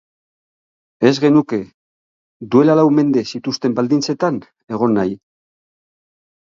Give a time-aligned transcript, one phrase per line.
[1.09, 1.59] Ez genuke
[2.55, 4.43] duela lau mende zituzten baldintzetan
[4.77, 5.17] egon nahi.